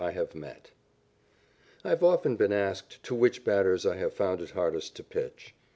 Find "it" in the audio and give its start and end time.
4.41-4.49